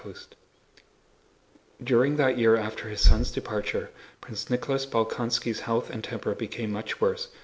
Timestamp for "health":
5.59-5.91